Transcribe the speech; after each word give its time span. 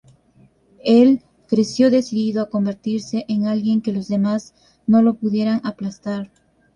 Él 0.83 1.21
creció 1.47 1.91
decidido 1.91 2.41
a 2.41 2.49
convertirse 2.49 3.23
en 3.27 3.45
alguien 3.45 3.81
que 3.83 3.93
los 3.93 4.07
demás, 4.07 4.55
no 4.87 5.03
lo 5.03 5.13
pudieran 5.13 5.61
"aplastar". 5.63 6.31